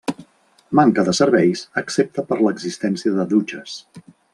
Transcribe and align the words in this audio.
Manca 0.79 1.03
de 1.09 1.13
serveis 1.19 1.63
excepte 1.83 2.27
per 2.33 2.41
l'existència 2.43 3.19
de 3.23 3.33
dutxes. 3.37 3.83